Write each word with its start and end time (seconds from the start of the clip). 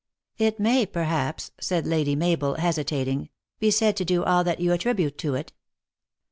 "It 0.39 0.59
may, 0.59 0.87
perhaps," 0.87 1.51
said 1.59 1.85
Lady 1.85 2.15
Mabel, 2.15 2.55
hesitating," 2.55 3.29
be 3.59 3.69
said 3.69 3.95
to 3.97 4.03
do 4.03 4.23
all 4.23 4.43
that 4.43 4.59
you 4.59 4.73
attribute 4.73 5.19
to 5.19 5.35
it." 5.35 5.53